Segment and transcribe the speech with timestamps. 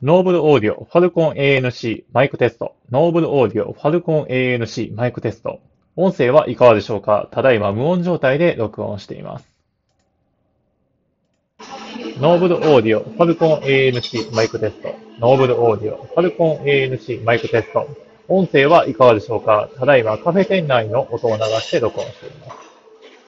[0.00, 2.76] Noble Audio FALCON ANC マイクテスト。
[2.92, 5.58] Noble Audio FALCON ANC マイクテスト。
[5.96, 7.28] 音声はいかがでしょうか？
[7.32, 9.48] ただいま無音状態で録音しています。
[12.20, 14.94] Noble Audio FALCON ANC マイクテスト。
[15.18, 17.88] Noble Audio FALCON ANC マイクテスト。
[18.28, 19.68] 音声はいかがでしょうか？
[19.80, 22.57] ただいまカフェ店内の音を流して録音しています。